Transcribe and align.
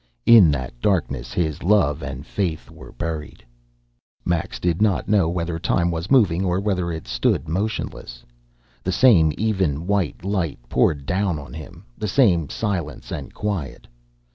In 0.25 0.49
that 0.49 0.81
darkness 0.81 1.31
his 1.31 1.61
love 1.61 2.01
and 2.01 2.25
faith 2.25 2.71
were 2.71 2.91
buried. 2.91 3.45
Max 4.25 4.59
did 4.59 4.81
not 4.81 5.07
know 5.07 5.29
whether 5.29 5.59
time 5.59 5.91
was 5.91 6.09
moving 6.09 6.43
or 6.43 6.59
whether 6.59 6.91
it 6.91 7.05
stood 7.07 7.47
motionless. 7.47 8.25
The 8.81 8.91
same 8.91 9.31
even, 9.37 9.85
white 9.85 10.25
light 10.25 10.57
poured 10.69 11.05
down 11.05 11.37
on 11.37 11.53
him 11.53 11.85
the 11.95 12.07
same 12.07 12.49
silence 12.49 13.11
and 13.11 13.31
quiet. 13.31 13.87